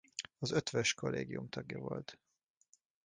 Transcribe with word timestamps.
Az 0.39 0.51
Eötvös-kollégium 0.51 1.49
tagja 1.49 1.79
volt. 1.79 2.19